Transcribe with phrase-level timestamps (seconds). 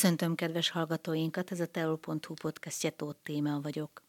[0.00, 4.02] Köszöntöm kedves hallgatóinkat, ez a teol.hu podcastje Tóth Téma vagyok.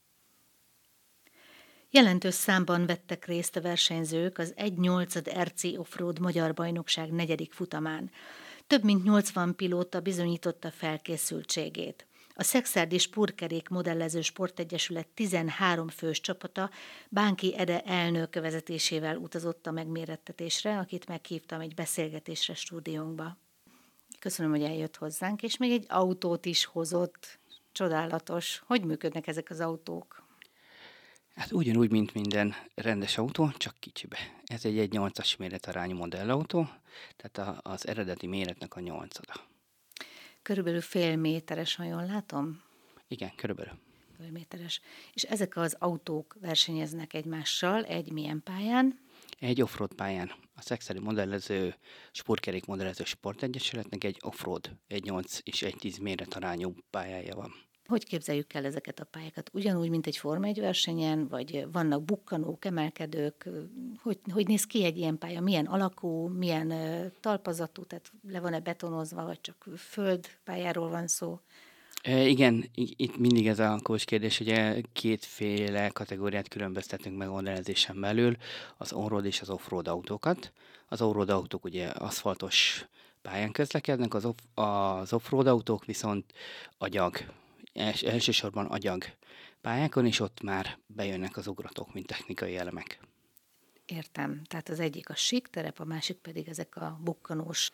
[1.89, 5.43] Jelentős számban vettek részt a versenyzők az 1.8.
[5.43, 8.11] RC Offroad Magyar Bajnokság negyedik futamán.
[8.67, 12.07] Több mint 80 pilóta bizonyította felkészültségét.
[12.33, 16.69] A Szexárdi Spurkerék modellező sportegyesület 13 fős csapata
[17.09, 23.37] Bánki Ede elnök vezetésével utazott a megmérettetésre, akit meghívtam egy beszélgetésre stúdiónkba.
[24.21, 27.39] Köszönöm, hogy eljött hozzánk, és még egy autót is hozott.
[27.71, 28.63] Csodálatos.
[28.65, 30.23] Hogy működnek ezek az autók?
[31.35, 34.17] Hát ugyanúgy, mint minden rendes autó, csak kicsibe.
[34.45, 36.69] Ez egy 1.8-as méretarányú modellautó,
[37.15, 39.33] tehát az eredeti méretnek a nyolcada.
[40.41, 42.61] Körülbelül fél méteres, ha jól látom?
[43.07, 43.73] Igen, körülbelül.
[44.17, 44.81] Fél méteres.
[45.13, 48.99] És ezek az autók versenyeznek egymással egy milyen pályán?
[49.41, 50.31] Egy offroad pályán.
[50.55, 51.75] A Szexeri modellező,
[52.11, 57.53] Spurkerék modellező sportegyesületnek egy offroad, egy 8 és egy 10 méretarányú pályája van.
[57.85, 59.49] Hogy képzeljük el ezeket a pályákat?
[59.53, 63.49] Ugyanúgy, mint egy Forma 1 versenyen, vagy vannak bukkanók, emelkedők?
[64.01, 65.41] Hogy, hogy néz ki egy ilyen pálya?
[65.41, 66.73] Milyen alakú, milyen
[67.19, 71.39] talpazatú, tehát le van-e betonozva, vagy csak földpályáról van szó?
[72.03, 78.35] Igen, itt mindig ez a kós kérdés, hogy kétféle kategóriát különböztetünk meg modellezésen belül,
[78.77, 80.51] az on-road és az off-road autókat.
[80.87, 82.85] Az on-road autók ugye aszfaltos
[83.21, 86.33] pályán közlekednek, az, off, az off-road autók viszont
[86.77, 87.17] agyag
[87.73, 89.03] els, elsősorban agyag
[89.61, 92.99] pályákon, és ott már bejönnek az ugratók, mint technikai elemek.
[93.85, 94.41] Értem.
[94.43, 97.71] Tehát az egyik a sík terep, a másik pedig ezek a bukkanós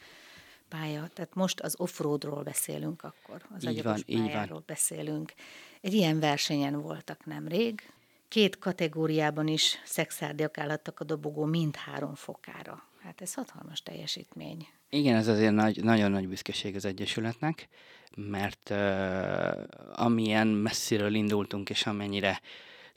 [0.69, 1.09] pálya.
[1.13, 4.63] Tehát most az offroadról beszélünk akkor, az így agyagos van, pályáról van.
[4.65, 5.33] beszélünk.
[5.81, 7.91] Egy ilyen versenyen voltak nemrég.
[8.27, 12.83] Két kategóriában is szexárdiak állhattak a dobogó mind három fokára.
[13.03, 14.67] Hát ez hatalmas teljesítmény.
[14.89, 17.69] Igen, ez azért nagy, nagyon nagy büszkeség az Egyesületnek
[18.15, 19.63] mert uh,
[19.93, 22.41] amilyen messziről indultunk, és amennyire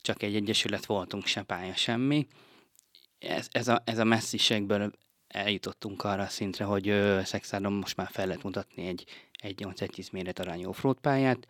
[0.03, 2.27] csak egy egyesület voltunk, se pálya, semmi,
[3.19, 4.93] ez, ez, a, ez a messziségből
[5.31, 6.85] eljutottunk arra a szintre, hogy
[7.25, 9.05] Szexárdon most már fel lehet mutatni egy
[9.43, 11.47] 1-8-1-10 méret arányú offroad pályát,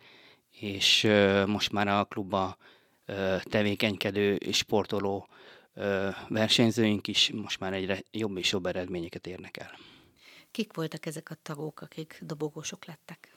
[0.51, 2.57] és uh, most már a klubba
[3.07, 5.27] uh, tevékenykedő és sportoló
[5.75, 9.71] uh, versenyzőink is most már egyre jobb és jobb eredményeket érnek el.
[10.51, 13.30] Kik voltak ezek a tagok, akik dobogósok lettek?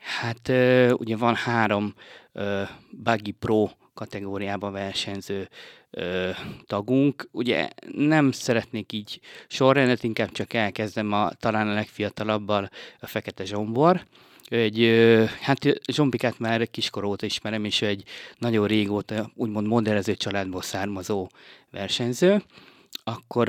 [0.00, 0.48] Hát
[0.92, 1.94] ugye van három
[2.90, 5.48] Buggy Pro kategóriában versenyző
[6.66, 7.28] tagunk.
[7.32, 14.06] Ugye nem szeretnék így sorrendet, inkább csak elkezdem a talán a legfiatalabbal, a Fekete Zsombor.
[14.44, 15.58] Egy, ö, hát
[15.92, 18.04] Zsombikát már kiskor óta ismerem, és egy
[18.38, 21.28] nagyon régóta úgymond modellező családból származó
[21.70, 22.42] versenyző.
[23.04, 23.48] Akkor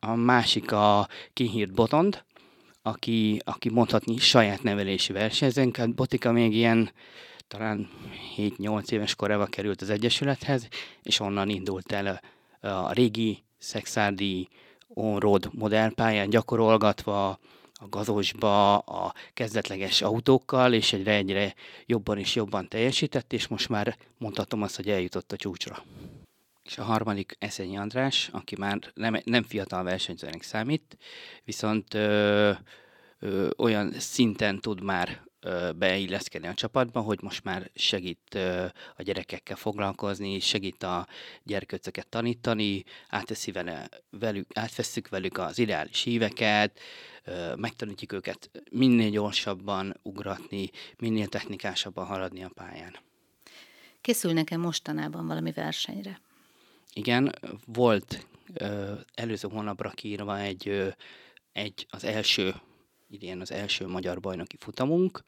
[0.00, 2.24] a másik a Kinhírt Botond,
[2.88, 5.76] aki, aki mondhatni saját nevelési versenyzőnk.
[5.76, 6.90] Hát Botika még ilyen
[7.48, 7.88] talán
[8.36, 10.68] 7-8 éves korában került az Egyesülethez,
[11.02, 12.20] és onnan indult el
[12.60, 14.48] a, régi szexárdi
[14.88, 17.28] on-road modellpályán gyakorolgatva
[17.80, 21.54] a gazosba, a kezdetleges autókkal, és egyre egyre
[21.86, 25.84] jobban és jobban teljesített, és most már mondhatom azt, hogy eljutott a csúcsra.
[26.68, 30.98] És a harmadik Eszenyi András, aki már nem, nem fiatal versenyzőnek számít,
[31.44, 32.52] viszont ö,
[33.18, 39.02] ö, olyan szinten tud már ö, beilleszkedni a csapatba, hogy most már segít ö, a
[39.02, 41.06] gyerekekkel foglalkozni, segít a
[41.42, 46.80] gyerköcöket tanítani, átveszi vele, velük, átveszük velük az ideális híveket,
[47.56, 52.96] megtanítjuk őket minél gyorsabban ugratni, minél technikásabban haladni a pályán.
[54.00, 56.20] Készül nekem mostanában valami versenyre?
[56.98, 57.34] Igen,
[57.66, 60.88] volt ö, előző hónapra kiírva egy, ö,
[61.52, 62.54] egy az első,
[63.08, 65.24] idén az első magyar bajnoki futamunk,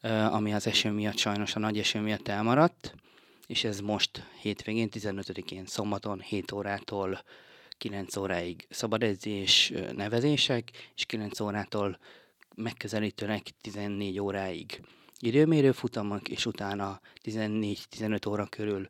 [0.00, 2.94] ö, ami az eső miatt sajnos a nagy eső miatt elmaradt,
[3.46, 7.22] és ez most hétvégén, 15-én szombaton 7 órától
[7.78, 11.98] 9 óráig szabadedzés, nevezések, és 9 órától
[12.56, 14.80] megközelítőleg 14 óráig
[15.18, 18.88] időmérő futamok, és utána 14-15 óra körül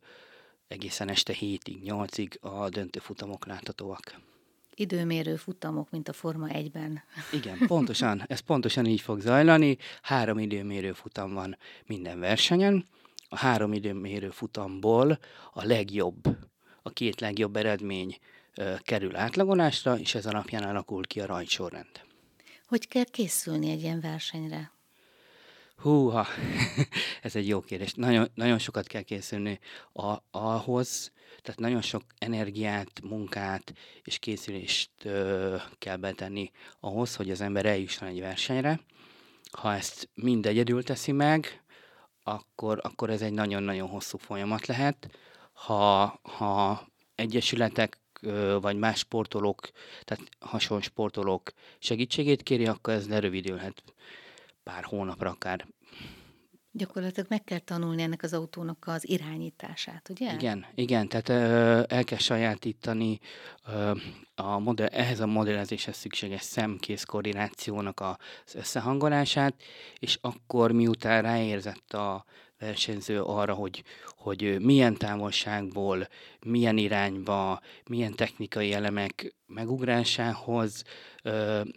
[0.69, 4.21] egészen este 7-ig, 8-ig a döntő futamok láthatóak.
[4.75, 7.03] Időmérő futamok, mint a Forma 1-ben.
[7.33, 9.77] Igen, pontosan, ez pontosan így fog zajlani.
[10.03, 11.57] Három időmérő futam van
[11.87, 12.87] minden versenyen.
[13.29, 15.19] A három időmérő futamból
[15.53, 16.37] a legjobb,
[16.83, 18.19] a két legjobb eredmény
[18.55, 22.01] ö, kerül átlagolásra, és ez alapján alakul ki a rajtsorrend.
[22.67, 24.74] Hogy kell készülni egy ilyen versenyre?
[25.77, 26.27] Húha,
[27.23, 27.95] ez egy jó kérdés.
[27.95, 29.59] Nagyon, nagyon sokat kell készülni
[29.93, 31.13] a, ahhoz,
[31.43, 33.73] tehát nagyon sok energiát, munkát
[34.03, 36.51] és készülést ö, kell betenni
[36.81, 38.81] ahhoz, hogy az ember eljusson egy versenyre.
[39.51, 41.63] ha ezt mind egyedül teszi meg,
[42.23, 45.19] akkor, akkor ez egy nagyon-nagyon hosszú folyamat lehet.
[45.53, 47.99] Ha, ha egyesületek
[48.61, 49.71] vagy más sportolók,
[50.05, 53.83] tehát hasonló sportolók segítségét kéri, akkor ez lerövidülhet
[54.65, 55.67] pár hónapra, akár
[56.77, 60.33] Gyakorlatilag meg kell tanulni ennek az autónak az irányítását, ugye?
[60.33, 61.29] Igen, igen, tehát
[61.91, 63.19] el kell sajátítani
[64.35, 69.55] a modell, ehhez a modellezéshez szükséges szemkész koordinációnak az összehangolását,
[69.99, 72.25] és akkor miután ráérzett a
[72.59, 73.83] versenyző arra, hogy,
[74.17, 76.09] hogy milyen távolságból,
[76.47, 80.83] milyen irányba, milyen technikai elemek megugrásához,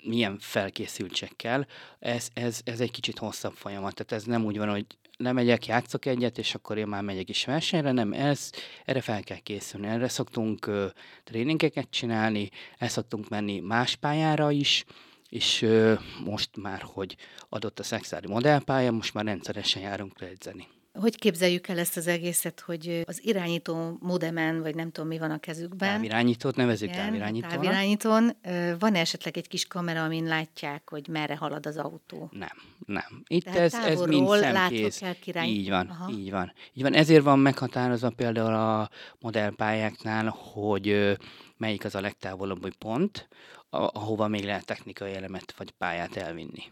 [0.04, 1.68] milyen felkészültségkel.
[2.00, 4.86] Ez, ez, ez egy kicsit hosszabb folyamat, tehát ez nem úgy van, hogy
[5.18, 8.50] lemegyek, játszok egyet, és akkor én már megyek is versenyre, nem, ez,
[8.86, 9.88] erre fel kell készülni.
[9.88, 10.86] Erre szoktunk uh,
[11.24, 14.86] tréningeket csinálni, el szoktunk menni más pályára is,
[15.30, 17.16] és uh, most már, hogy
[17.50, 20.68] adott a szexári modellpálya, most már rendszeresen járunk edzeni.
[21.00, 25.32] Hogy képzeljük el ezt az egészet, hogy az irányító modemen, vagy nem tudom, mi van
[25.32, 25.94] a kezükben.
[25.94, 27.56] Távirányítót nevezük Igen, távirányítónak.
[27.56, 28.38] Távirányítón.
[28.80, 32.30] Van -e esetleg egy kis kamera, amin látják, hogy merre halad az autó?
[32.32, 33.24] Nem, nem.
[33.28, 35.02] Itt Tehát ez, ez mind szemkész.
[35.46, 36.12] Így van, Aha.
[36.12, 36.54] így van.
[36.74, 36.94] Így van.
[36.94, 38.90] Ezért van meghatározva például a
[39.20, 41.18] modellpályáknál, hogy
[41.58, 43.28] melyik az a legtávolabbi pont,
[43.70, 46.64] ahova még lehet technikai elemet vagy pályát elvinni.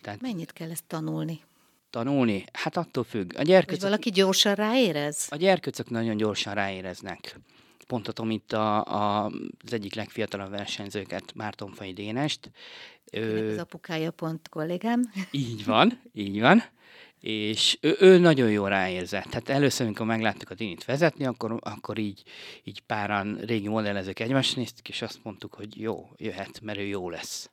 [0.00, 0.20] Tehát...
[0.20, 1.40] Mennyit kell ezt tanulni?
[1.90, 2.44] tanulni?
[2.52, 3.32] Hát attól függ.
[3.36, 5.26] A gyerkőcök, Hogy valaki gyorsan ráérez?
[5.30, 7.40] A gyerkőcök nagyon gyorsan ráéreznek.
[7.86, 9.24] Pontatom itt a, a,
[9.64, 12.50] az egyik legfiatalabb versenyzőket, Márton Fai Dénest.
[13.12, 15.12] Ő, az apukája pont kollégám.
[15.30, 16.62] Így van, így van.
[17.20, 19.24] És ő, ő nagyon jól ráérzett.
[19.24, 22.22] Tehát először, amikor megláttuk a Dinit vezetni, akkor, akkor így,
[22.64, 27.10] így páran régi modellezők egymást néztük, és azt mondtuk, hogy jó, jöhet, mert ő jó
[27.10, 27.50] lesz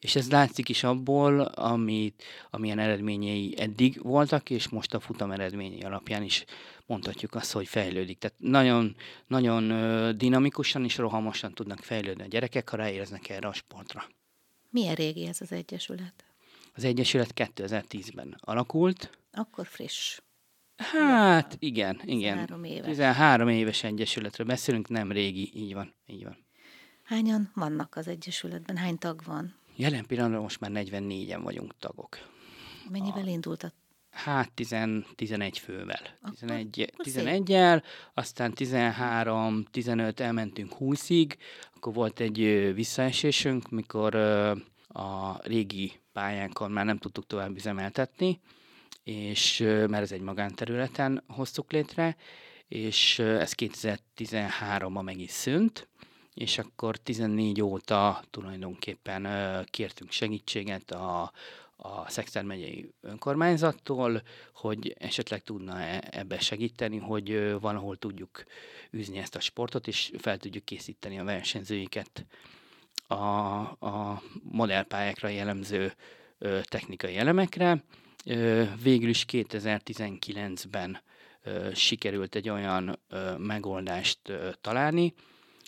[0.00, 5.80] és ez látszik is abból, amit, amilyen eredményei eddig voltak, és most a futam eredményei
[5.80, 6.44] alapján is
[6.86, 8.18] mondhatjuk azt, hogy fejlődik.
[8.18, 9.68] Tehát nagyon, nagyon
[10.18, 14.04] dinamikusan és rohamosan tudnak fejlődni a gyerekek, ha ráéreznek erre a sportra.
[14.70, 16.25] Milyen régi ez az Egyesület?
[16.76, 19.18] Az Egyesület 2010-ben alakult.
[19.32, 20.18] Akkor friss.
[20.76, 22.46] Hát igen, igen.
[22.46, 22.86] 13 éves.
[22.86, 26.46] 13 éves egyesületről beszélünk, nem régi, így van, így van.
[27.02, 28.76] Hányan vannak az Egyesületben?
[28.76, 29.54] Hány tag van?
[29.76, 32.18] Jelen pillanatban most már 44-en vagyunk tagok.
[32.90, 33.28] Mennyivel a...
[33.30, 33.72] indult a
[34.10, 34.76] Hát 10,
[35.14, 36.00] 11 fővel.
[36.38, 37.82] 11, 11-el,
[38.14, 41.34] aztán 13, 15 elmentünk 20-ig,
[41.74, 42.38] akkor volt egy
[42.74, 44.14] visszaesésünk, mikor
[44.96, 48.40] a régi pályánkon már nem tudtuk tovább üzemeltetni,
[49.04, 52.16] és mert ez egy magánterületen hoztuk létre,
[52.68, 55.88] és ez 2013-ban meg is szűnt,
[56.34, 59.26] és akkor 14 óta tulajdonképpen
[59.70, 61.32] kértünk segítséget a,
[61.76, 64.22] a Szexter megyei önkormányzattól,
[64.54, 68.44] hogy esetleg tudna e, ebbe segíteni, hogy valahol tudjuk
[68.94, 72.26] űzni ezt a sportot, és fel tudjuk készíteni a versenyzőiket
[73.06, 73.14] a,
[73.86, 75.92] a modellpályákra jellemző
[76.62, 77.84] technikai elemekre.
[78.82, 81.00] Végül is 2019-ben
[81.74, 82.98] sikerült egy olyan
[83.38, 84.18] megoldást
[84.60, 85.14] találni,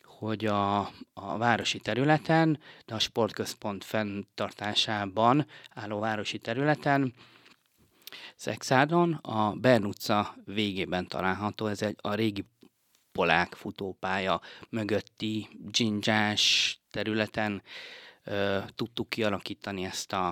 [0.04, 0.78] hogy a,
[1.12, 7.14] a városi területen, de a sportközpont fenntartásában álló városi területen,
[8.36, 12.44] Szexádon, a Bern utca végében található, ez egy a régi
[13.12, 17.62] polák futópálya mögötti dzsindzsás területen
[18.24, 20.26] ö, tudtuk kialakítani ezt a,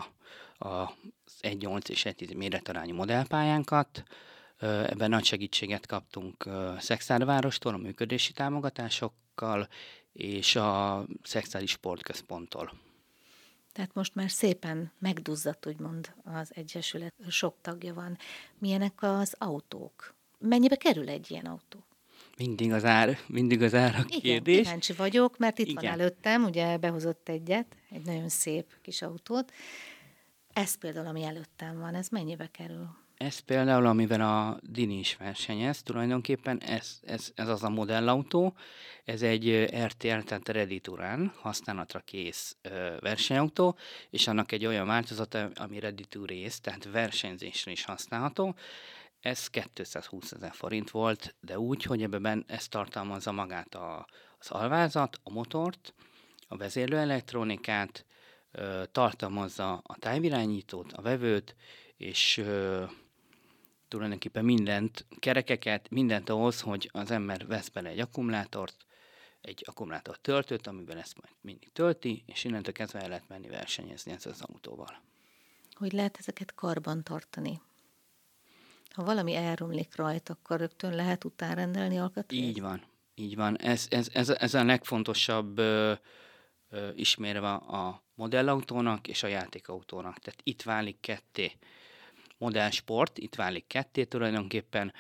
[0.58, 4.02] a, az 1.8 és 1.10 méretarányú modellpályánkat.
[4.58, 9.68] Ö, ebben nagy segítséget kaptunk Szexádvárostól, a működési támogatások tagokkal
[10.12, 12.73] és a szexuális sportközponttól.
[13.73, 18.18] Tehát most már szépen megduzzadt, úgymond az Egyesület, sok tagja van.
[18.58, 20.14] Milyenek az autók?
[20.38, 21.85] Mennyibe kerül egy ilyen autó?
[22.37, 24.57] Mindig az ár, mindig az ár a Igen, kérdés.
[24.57, 25.83] kíváncsi vagyok, mert itt Igen.
[25.83, 29.52] van előttem, ugye behozott egyet, egy nagyon szép kis autót.
[30.52, 32.88] Ez például, ami előttem van, ez mennyibe kerül?
[33.16, 38.57] Ez például, amiben a Dini is versenyez, tulajdonképpen ez, ez, ez az a modellautó,
[39.05, 42.57] ez egy RTR, tehát Ready to Run, használatra kész
[43.00, 43.76] versenyautó,
[44.11, 48.55] és annak egy olyan változata, ami Ready to Race, tehát versenyzésre is használható.
[49.26, 54.06] Ez 220 ezer forint volt, de úgy, hogy ebben ez tartalmazza magát a,
[54.38, 55.95] az alvázat, a motort,
[56.49, 58.04] a vezérlőelektronikát,
[58.92, 61.54] tartalmazza a távirányítót, a vevőt,
[61.97, 62.45] és
[63.88, 68.87] tulajdonképpen mindent, kerekeket, mindent ahhoz, hogy az ember vesz bele egy akkumulátort,
[69.40, 74.12] egy akkumulátor töltőt, amiben ezt majd mindig tölti, és innentől kezdve el lehet menni versenyezni
[74.12, 75.02] ezzel az autóval.
[75.73, 77.61] Hogy lehet ezeket karban tartani?
[78.97, 82.43] Ha valami elromlik rajta, akkor rögtön lehet utánrendelni alkatrészt?
[82.43, 82.83] Így van,
[83.15, 83.59] így van.
[83.59, 85.93] Ez, ez, ez, ez a legfontosabb ö,
[86.69, 90.19] ö, ismérve a modellautónak és a játékautónak.
[90.19, 91.53] Tehát itt válik ketté
[92.38, 94.93] modellsport, itt válik ketté tulajdonképpen.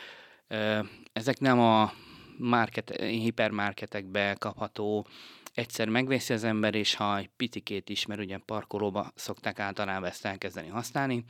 [0.48, 0.80] Ö,
[1.12, 1.92] ezek nem a
[2.38, 5.06] market, hipermarketekbe kapható
[5.54, 10.24] egyszer megveszi az ember, és ha egy picikét is, mert ugye parkolóba szokták általában ezt
[10.24, 11.24] elkezdeni használni,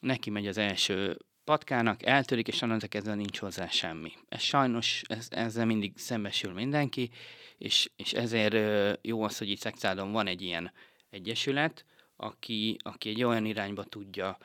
[0.00, 4.12] neki megy az első patkának, eltörik, és onnantól kezdve nincs hozzá semmi.
[4.28, 7.10] Ez sajnos, ez, ezzel mindig szembesül mindenki,
[7.58, 8.56] és, és ezért
[9.02, 10.72] jó az, hogy itt Szexádon van egy ilyen
[11.10, 11.84] egyesület,
[12.16, 14.38] aki, aki egy olyan irányba tudja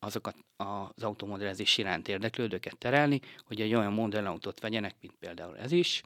[0.00, 6.02] azokat az automodellezés iránt érdeklődőket terelni, hogy egy olyan modellautót vegyenek, mint például ez is,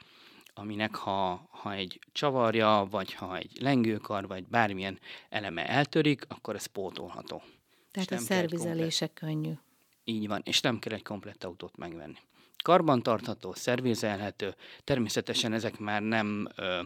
[0.55, 6.67] aminek ha, ha egy csavarja, vagy ha egy lengőkar, vagy bármilyen eleme eltörik, akkor ez
[6.67, 7.43] pótolható.
[7.91, 9.53] Tehát a szervizelése könnyű.
[10.05, 12.19] Így van, és nem kell egy komplett autót megvenni.
[12.63, 16.83] Karbantartható, szervizelhető, természetesen ezek már nem ö,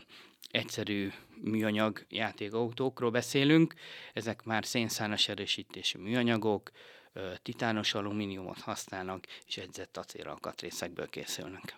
[0.50, 3.74] egyszerű műanyag játékautókról beszélünk,
[4.12, 6.70] ezek már szénszálas erősítésű műanyagok,
[7.12, 11.76] ö, titános alumíniumot használnak, és edzett acélalkatrészekből készülnek.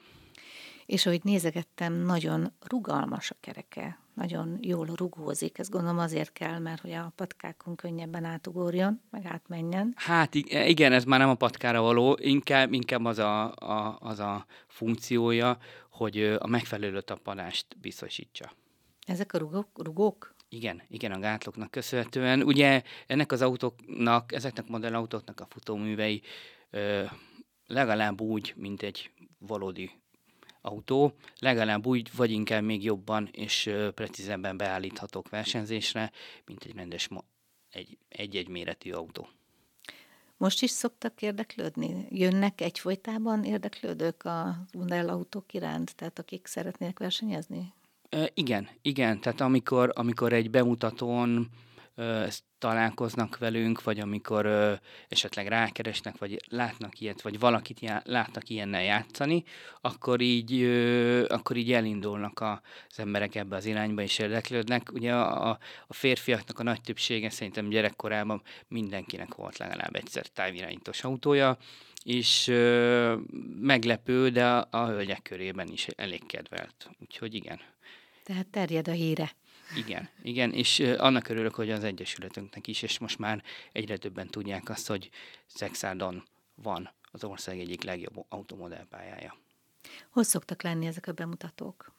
[0.91, 5.59] És ahogy nézegettem, nagyon rugalmas a kereke, nagyon jól rugózik.
[5.59, 9.93] Ez gondolom azért kell, mert hogy a patkákon könnyebben átugorjon, meg átmenjen.
[9.97, 14.47] Hát igen, ez már nem a patkára való, inkább, inkább az, a, a, az a
[14.67, 15.59] funkciója,
[15.91, 18.53] hogy a megfelelő tapadást biztosítsa.
[19.07, 19.69] Ezek a rugók?
[19.75, 20.35] rugók?
[20.49, 22.43] Igen, igen, a gátlóknak köszönhetően.
[22.43, 26.23] Ugye ennek az autóknak, ezeknek a modellautóknak a futóművei
[26.71, 27.05] ö,
[27.67, 30.00] legalább úgy, mint egy valódi
[30.61, 36.11] autó, legalább úgy, vagy inkább még jobban és precízebben beállíthatók versenyzésre,
[36.47, 37.09] mint egy rendes
[37.71, 39.29] egy, egy-egy méretű autó.
[40.37, 42.07] Most is szoktak érdeklődni?
[42.11, 47.73] Jönnek egyfolytában érdeklődők a autók iránt, tehát akik szeretnének versenyezni?
[48.09, 49.21] E, igen, igen.
[49.21, 51.49] Tehát amikor, amikor egy bemutatón
[52.03, 54.73] ezt találkoznak velünk, vagy amikor ö,
[55.09, 59.45] esetleg rákeresnek, vagy látnak ilyet, vagy valakit já- látnak ilyennel játszani,
[59.81, 64.93] akkor így, ö, akkor így elindulnak a, az emberek ebbe az irányba, és érdeklődnek.
[64.93, 71.57] Ugye a, a férfiaknak a nagy többsége szerintem gyerekkorában mindenkinek volt legalább egyszer távirányítós autója,
[72.05, 73.17] és ö,
[73.61, 76.91] meglepő, de a, a hölgyek körében is elég kedvelt.
[77.01, 77.61] Úgyhogy igen.
[78.25, 79.33] Tehát terjed a híre.
[79.77, 84.69] Igen, igen, és annak örülök, hogy az Egyesületünknek is, és most már egyre többen tudják
[84.69, 85.11] azt, hogy
[85.47, 86.25] Szexádon
[86.55, 89.37] van az ország egyik legjobb automodellpályája.
[90.11, 91.93] Hol szoktak lenni ezek a bemutatók?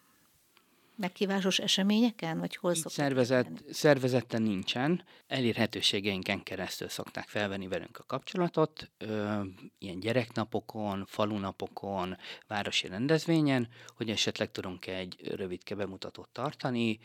[0.95, 8.91] Meghívásos eseményeken, vagy hol szoktak szervezet, Szervezetten nincsen, elérhetőségeinken keresztül szokták felvenni velünk a kapcsolatot,
[8.97, 9.41] ö,
[9.79, 16.99] ilyen gyereknapokon, falunapokon, városi rendezvényen, hogy esetleg tudunk egy rövidke bemutatót tartani,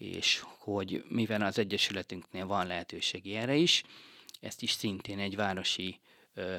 [0.00, 3.82] és hogy mivel az Egyesületünknél van lehetőség erre is,
[4.40, 6.00] ezt is szintén egy városi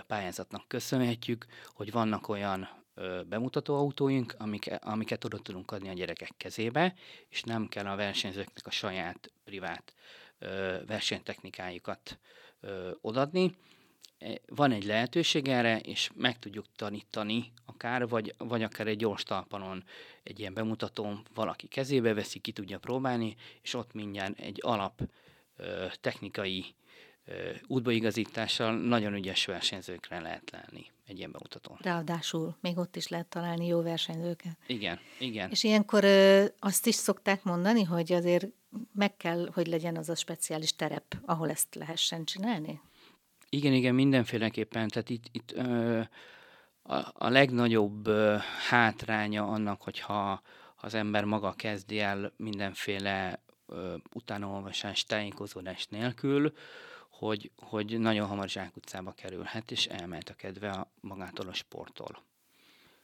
[0.08, 2.70] pályázatnak köszönhetjük, hogy vannak olyan
[3.28, 6.94] bemutató autóink, amik, amiket oda tudunk adni a gyerekek kezébe,
[7.30, 9.94] és nem kell a versenyzőknek a saját privát
[10.86, 12.20] versenytechnikájukat
[13.02, 13.56] odadni,
[14.48, 19.84] van egy lehetőség erre, és meg tudjuk tanítani akár, vagy, vagy akár egy gyors talpanon
[20.24, 25.02] egy ilyen bemutatón valaki kezébe veszi, ki tudja próbálni, és ott mindjárt egy alap
[25.58, 26.66] ö, technikai
[27.26, 27.34] ö,
[27.68, 31.78] útbaigazítással nagyon ügyes versenyzőkre lehet lenni egy ilyen bemutatón.
[31.82, 34.58] Ráadásul még ott is lehet találni jó versenyzőket.
[34.68, 35.50] Igen, igen.
[35.50, 38.48] És ilyenkor ö, azt is szokták mondani, hogy azért
[38.94, 42.82] meg kell, hogy legyen az a speciális terep, ahol ezt lehessen csinálni?
[43.54, 44.88] Igen, igen, mindenféleképpen.
[44.88, 46.02] Tehát itt, itt ö,
[46.82, 48.36] a, a legnagyobb ö,
[48.70, 50.42] hátránya annak, hogyha
[50.76, 56.54] az ember maga kezdi el mindenféle ö, utánaolvasás, tájékozódás nélkül,
[57.10, 62.24] hogy, hogy nagyon hamar zsákutcába kerülhet, és elmehet a kedve a, magától a sporttól.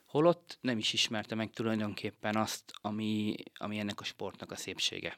[0.05, 5.17] Holott nem is ismerte meg tulajdonképpen azt, ami, ami ennek a sportnak a szépsége.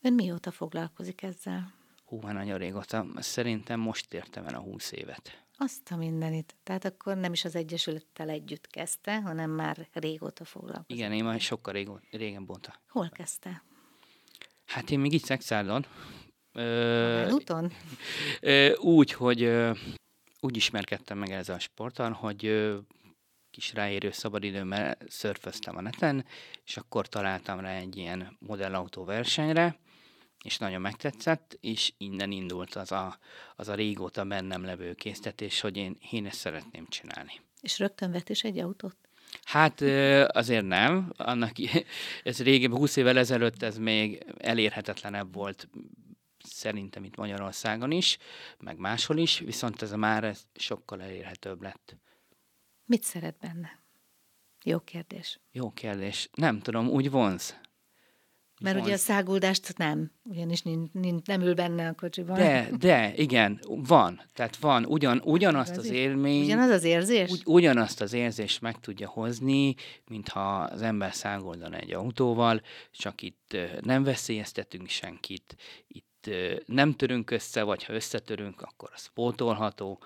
[0.00, 1.72] Ön mióta foglalkozik ezzel?
[2.08, 3.06] Hú, már nagyon régóta.
[3.16, 5.44] Szerintem most értem el a húsz évet.
[5.58, 6.54] Azt a mindenit.
[6.62, 10.96] Tehát akkor nem is az Egyesülettel együtt kezdte, hanem már régóta foglalkozik.
[10.96, 12.74] Igen, én már sokkal régó, régen bonta.
[12.88, 13.62] Hol kezdte?
[14.66, 15.86] Hát én még itt Szexárdon.
[17.30, 17.72] úton?
[18.76, 19.72] Úgy, hogy ö,
[20.40, 22.78] úgy ismerkedtem meg ezzel a sporttal, hogy ö,
[23.50, 26.24] kis ráérő szabadidőmmel szörföztem a neten,
[26.64, 29.78] és akkor találtam rá egy ilyen modellautó versenyre,
[30.44, 33.18] és nagyon megtetszett, és innen indult az a,
[33.56, 37.32] az a régóta bennem levő késztetés, hogy én, én ezt szeretném csinálni.
[37.60, 38.96] És rögtön vett is egy autót?
[39.42, 39.80] Hát
[40.36, 41.12] azért nem.
[41.16, 41.52] Annak,
[42.24, 45.68] ez régebben, 20 évvel ezelőtt ez még elérhetetlenebb volt
[46.44, 48.18] szerintem itt Magyarországon is,
[48.58, 51.96] meg máshol is, viszont ez már ez sokkal elérhetőbb lett.
[52.84, 53.80] Mit szeret benne?
[54.64, 55.40] Jó kérdés.
[55.52, 56.28] Jó kérdés.
[56.32, 57.60] Nem tudom, úgy vonz.
[58.60, 58.86] Mert vonz.
[58.86, 62.36] ugye a száguldást nem, ugyanis nincs, nincs, nem ül benne a kocsiban.
[62.36, 64.20] De, de, igen, van.
[64.34, 66.44] Tehát van, ugyan, ugyanazt az élmény.
[66.44, 67.30] Ugyanaz az érzés?
[67.30, 69.74] Ugy, ugyanazt az érzést meg tudja hozni,
[70.06, 72.62] mintha az ember száguldan egy autóval,
[72.92, 75.56] csak itt nem veszélyeztetünk senkit,
[75.88, 76.30] itt
[76.66, 79.98] nem törünk össze, vagy ha összetörünk, akkor az pótolható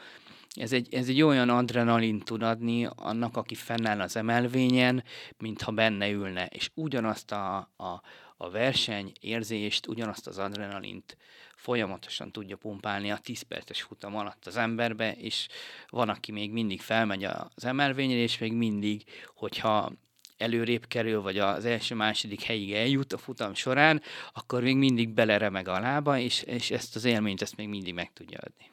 [0.55, 5.05] ez egy, ez egy olyan adrenalin tud adni annak, aki fennáll az emelvényen,
[5.39, 8.03] mintha benne ülne, és ugyanazt a, a,
[8.43, 11.17] a verseny érzést, ugyanazt az adrenalint
[11.57, 15.49] folyamatosan tudja pumpálni a 10 perces futam alatt az emberbe, és
[15.89, 19.93] van, aki még mindig felmegy az emelvényre, és még mindig, hogyha
[20.37, 25.81] előrébb kerül, vagy az első-második helyig eljut a futam során, akkor még mindig beleremeg a
[25.81, 28.71] lába, és, és ezt az élményt ezt még mindig meg tudja adni.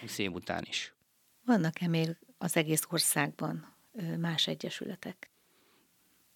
[0.00, 0.94] 20 év után is.
[1.44, 3.76] Vannak-e még az egész országban
[4.18, 5.30] más egyesületek?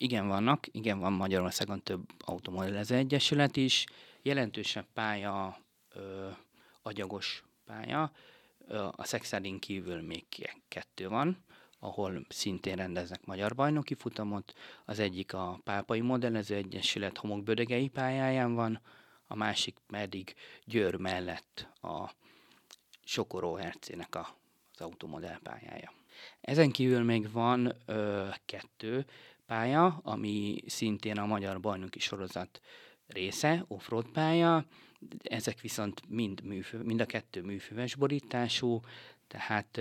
[0.02, 0.66] Igen, vannak.
[0.70, 3.84] Igen, van Magyarországon több automodellező egyesület is.
[4.22, 5.58] Jelentősebb pálya,
[5.94, 6.28] ö,
[6.82, 8.12] agyagos pálya.
[8.90, 10.24] A Szexádin kívül még
[10.68, 11.44] kettő van,
[11.78, 14.54] ahol szintén rendeznek magyar bajnoki futamot.
[14.84, 18.80] Az egyik a Pápai Modellező Egyesület homokbödegei pályáján van,
[19.26, 20.34] a másik pedig
[20.64, 22.10] Győr mellett a
[23.04, 24.36] Sokoró hercének a
[24.78, 25.92] automodell pályája.
[26.40, 29.06] Ezen kívül még van ö, kettő
[29.46, 32.60] pálya, ami szintén a magyar bajnoki sorozat
[33.06, 34.66] része, offroad pálya,
[35.22, 38.80] ezek viszont mind, műfő, mind a kettő műfüves borítású,
[39.26, 39.76] tehát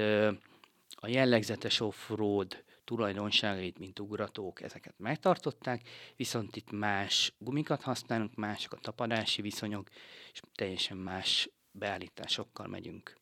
[0.96, 5.82] a jellegzetes offroad tulajdonságait, mint ugratók, ezeket megtartották,
[6.16, 9.90] viszont itt más gumikat használunk, mások a tapadási viszonyok,
[10.32, 13.16] és teljesen más beállításokkal megyünk.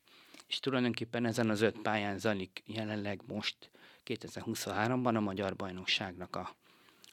[0.46, 3.70] És tulajdonképpen ezen az öt pályán zajlik jelenleg most
[4.10, 6.56] 2023-ban a Magyar Bajnokságnak a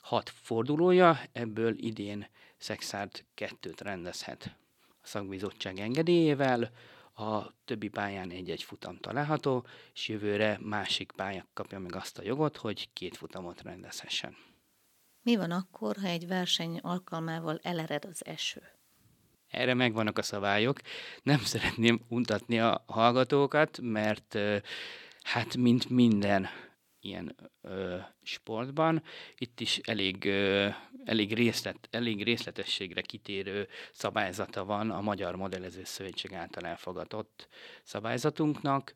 [0.02, 4.56] hat fordulója, ebből idén Szexárd kettőt rendezhet
[4.88, 6.72] a szakbizottság engedélyével,
[7.16, 12.58] a többi pályán egy-egy futam található, és jövőre másik pálya kapja meg azt a jogot,
[12.58, 14.36] hogy két futamot rendezhessen.
[15.22, 18.62] Mi van akkor, ha egy verseny alkalmával elered az eső?
[19.48, 20.80] erre megvannak a szabályok.
[21.24, 24.38] Nem szeretném untatni a hallgatókat, mert
[25.22, 26.48] hát mint minden
[27.08, 29.04] ilyen ö, sportban,
[29.38, 30.70] itt is elég, ö,
[31.06, 37.48] elég, részlet, elég részletességre kitérő szabályzata van a Magyar Modellező Szövetség által elfogadott
[37.84, 38.94] szabályzatunknak,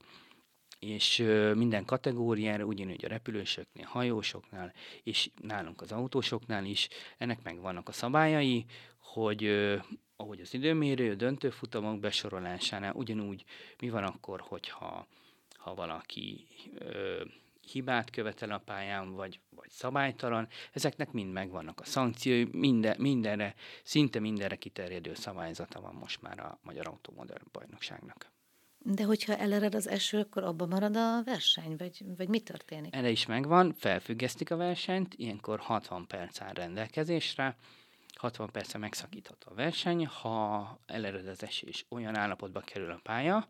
[0.79, 1.17] és
[1.55, 8.65] minden kategóriára, ugyanúgy a repülősöknél, hajósoknál, és nálunk az autósoknál is, ennek megvannak a szabályai,
[8.97, 9.43] hogy
[10.15, 13.43] ahogy az időmérő, a döntőfutamok besorolásánál ugyanúgy
[13.79, 15.07] mi van akkor, hogyha
[15.53, 16.47] ha valaki
[16.77, 17.23] ö,
[17.61, 24.19] hibát követel a pályán, vagy, vagy szabálytalan, ezeknek mind megvannak a szankciói, minden, mindenre, szinte
[24.19, 28.31] mindenre kiterjedő szabályzata van most már a Magyar Automodern Bajnokságnak.
[28.83, 32.95] De hogyha elered az eső, akkor abban marad a verseny, vagy, vagy mi történik?
[32.95, 37.55] Erre is megvan, felfüggesztik a versenyt, ilyenkor 60 perc áll rendelkezésre,
[38.15, 43.47] 60 perce megszakítható a verseny, ha elered az esés, olyan állapotba kerül a pálya,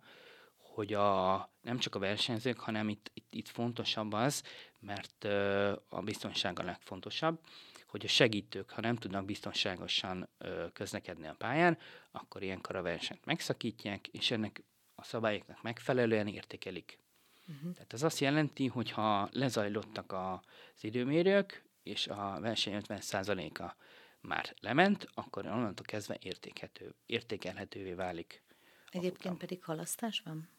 [0.74, 4.44] hogy a, nem csak a versenyzők, hanem itt, itt, itt fontosabb az,
[4.80, 7.40] mert ö, a biztonság a legfontosabb,
[7.88, 11.78] hogy a segítők, ha nem tudnak biztonságosan ö, közlekedni a pályán,
[12.12, 14.64] akkor ilyenkor a versenyt megszakítják, és ennek
[14.96, 17.00] a szabályoknak megfelelően értékelik.
[17.48, 17.74] Uh-huh.
[17.74, 23.76] Tehát ez azt jelenti, hogy ha lezajlottak az időmérők, és a verseny 50%-a
[24.22, 28.44] már lement, akkor onnantól kezdve értékhető, értékelhetővé válik.
[28.90, 30.50] Egyébként pedig halasztás van?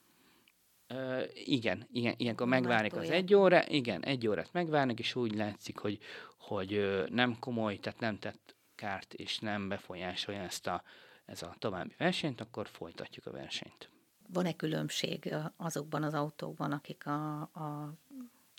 [0.88, 5.78] Uh, igen, igen, ilyenkor megvárnak az egy óra, igen, egy órát megvárnak, és úgy látszik,
[5.78, 5.98] hogy,
[6.38, 10.82] hogy nem komoly, tehát nem tett kárt, és nem befolyásolja ezt a,
[11.24, 13.90] ez a további versenyt, akkor folytatjuk a versenyt.
[14.28, 17.94] Van-e különbség azokban az autókban, akik a, a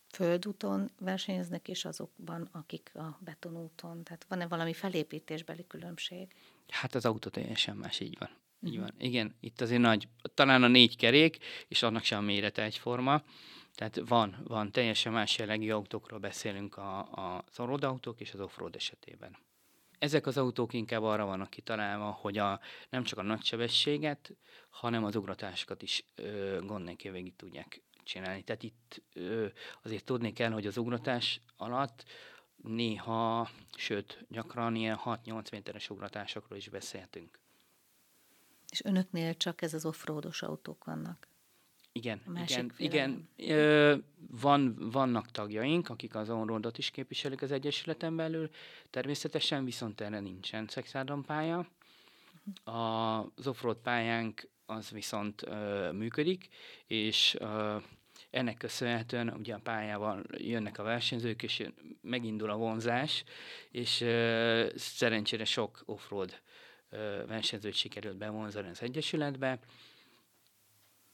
[0.09, 4.03] földúton versenyeznek, és azokban, akik a betonúton?
[4.03, 6.33] Tehát van-e valami felépítésbeli különbség?
[6.67, 8.29] Hát az autó teljesen más, így van.
[8.65, 8.93] Így van.
[8.97, 13.23] Igen, itt azért nagy, talán a négy kerék, és annak sem mérete egyforma.
[13.75, 18.75] Tehát van, van teljesen más jellegű autókról beszélünk a, a, az autók és az offroad
[18.75, 19.37] esetében.
[19.99, 24.35] ezek az autók inkább arra vannak kitalálva, hogy a, nem csak a nagy sebességet,
[24.69, 28.43] hanem az ugratásokat is ö, gond nélkül végig tudják csinálni.
[28.43, 29.45] Tehát itt ö,
[29.83, 32.03] azért tudni kell, hogy az ugratás alatt
[32.55, 37.42] néha, sőt, gyakran ilyen 6-8 méteres ugratásokról is beszéltünk.
[38.73, 41.27] És önöknél csak ez az offroados autók vannak?
[41.91, 43.29] Igen, igen, igen.
[43.37, 43.95] Ö,
[44.41, 48.49] van, vannak tagjaink, akik az onroadot is képviselik az Egyesületen belül,
[48.89, 51.67] természetesen viszont erre nincsen szexárdon pálya.
[52.63, 56.47] Az offroad pályánk az viszont ö, működik,
[56.87, 57.77] és ö,
[58.29, 61.67] ennek köszönhetően ugye a pályával jönnek a versenyzők, és
[62.01, 63.23] megindul a vonzás,
[63.71, 66.41] és ö, szerencsére sok offroad
[67.27, 69.59] versenyzőt sikerült bevonzani az Egyesületbe,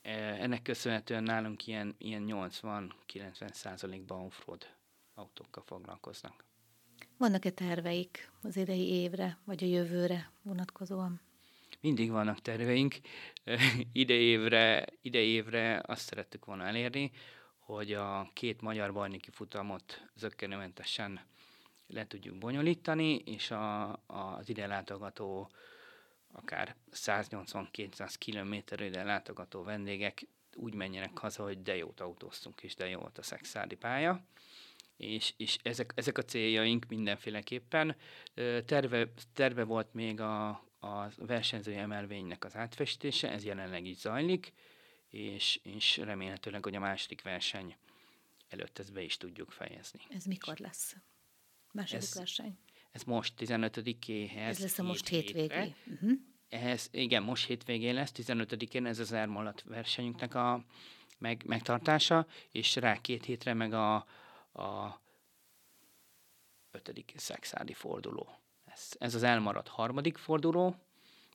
[0.02, 4.66] ennek köszönhetően nálunk ilyen, ilyen 80-90 százalékban offroad
[5.14, 6.44] autókkal foglalkoznak.
[7.18, 11.22] Vannak-e terveik az idei évre, vagy a jövőre vonatkozóan?
[11.82, 12.96] Mindig vannak terveink.
[13.92, 17.12] ide, évre, ide évre azt szerettük volna elérni,
[17.60, 21.20] hogy a két magyar bajnoki futamot zöggenőmentesen
[21.90, 25.50] le tudjuk bonyolítani, és a, a, az ide látogató
[26.32, 32.90] akár 180-200 kilométer ide látogató vendégek úgy menjenek haza, hogy de jót autóztunk, és de
[32.90, 34.24] jó volt a szexádi pálya.
[34.98, 37.96] És, és ezek, ezek a céljaink mindenféleképpen.
[38.66, 40.48] Terve, terve volt még a,
[40.80, 44.54] a versenyzői emelvénynek az átfestése, ez jelenleg is zajlik,
[45.10, 47.76] és, és remélhetőleg, hogy a második verseny
[48.50, 50.00] előtt ezt be is tudjuk fejezni.
[50.10, 50.96] Ez mikor lesz?
[51.72, 52.58] Második ez, verseny?
[52.92, 54.48] ez most 15-éhez.
[54.48, 55.76] Ez lesz a most hétvégé.
[55.86, 56.12] Uh-huh.
[56.50, 60.64] Ehhez, igen, most hétvégén lesz, 15-én ez az Ermalat versenyünknek a
[61.18, 63.96] meg, megtartása, és rá két hétre meg a,
[64.54, 65.02] a
[66.72, 68.30] ötödik szexádi forduló.
[68.66, 70.76] Ez, ez az elmaradt harmadik forduló,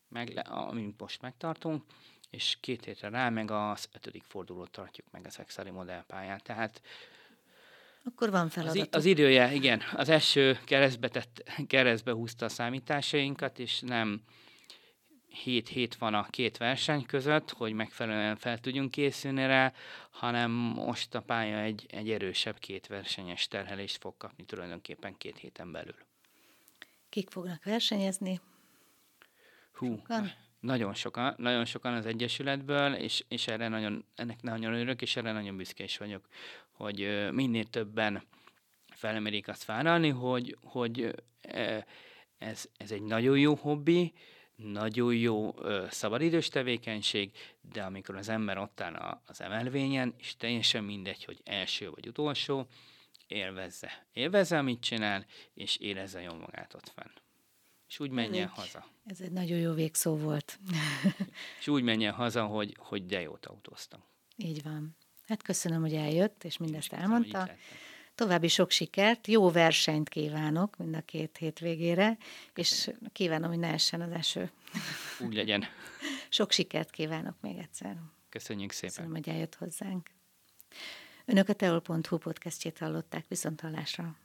[0.08, 1.84] meg, amit most megtartunk,
[2.30, 6.40] és két hétre rá meg az ötödik fordulót tartjuk meg a szexádi modellpályán.
[6.42, 6.82] Tehát
[8.04, 8.94] akkor van feladat.
[8.94, 9.82] Az, az idője, igen.
[9.92, 14.22] Az első keresztbe, tett, keresztbe húzta a számításainkat, és nem
[15.42, 19.72] hét hét van a két verseny között, hogy megfelelően fel tudjunk készülni rá,
[20.10, 25.72] hanem most a pálya egy, egy erősebb két versenyes terhelést fog kapni tulajdonképpen két héten
[25.72, 25.96] belül.
[27.08, 28.40] Kik fognak versenyezni?
[29.72, 30.32] Hú, Sokan?
[30.60, 35.32] Nagyon sokan, nagyon sokan az Egyesületből, és, és erre nagyon, ennek nagyon örülök, és erre
[35.32, 36.28] nagyon büszke is vagyok,
[36.74, 38.22] hogy minél többen
[38.86, 41.14] felemerik azt vállalni, hogy, hogy
[42.38, 44.12] ez, ez egy nagyon jó hobbi,
[44.56, 45.54] nagyon jó
[45.90, 47.32] szabadidős tevékenység,
[47.72, 52.66] de amikor az ember ott áll az emelvényen, és teljesen mindegy, hogy első vagy utolsó,
[53.26, 54.06] élvezze.
[54.12, 57.22] Élvezze, amit csinál, és érezze jól magát ott fenn
[57.94, 58.78] és úgy menjen ez haza.
[59.04, 60.58] Egy, ez egy nagyon jó végszó volt.
[61.60, 64.04] és úgy menjen haza, hogy, hogy de jót autóztam.
[64.36, 64.96] Így van.
[65.28, 67.38] Hát köszönöm, hogy eljött, és mindezt és elmondta.
[67.38, 67.56] Köszönöm,
[68.14, 72.16] További sok sikert, jó versenyt kívánok mind a két hétvégére,
[72.52, 73.00] köszönöm.
[73.02, 74.50] és kívánom, hogy ne essen az eső.
[75.20, 75.64] Úgy legyen.
[76.28, 77.96] Sok sikert kívánok még egyszer.
[78.28, 78.88] Köszönjük szépen.
[78.88, 80.10] Köszönöm, hogy eljött hozzánk.
[81.24, 84.16] Önök a teol.hu podcastjét hallották, viszont hallásra.